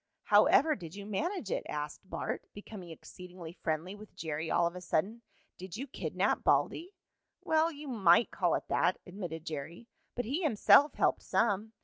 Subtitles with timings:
[0.23, 4.75] "How ever did you manage it?" asked Bart, becoming exceedingly friendly with Jerry all of
[4.75, 5.21] a sudden.
[5.59, 6.95] "Did you kidnap Baldy?"
[7.43, 9.89] "Well, you might call it that," admitted Jerry.
[10.15, 11.73] "But he himself helped some.